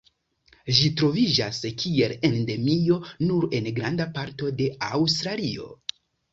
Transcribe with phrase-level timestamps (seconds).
[0.77, 5.73] Ĝi troviĝas kiel Endemio nur en granda parto de Aŭstralio.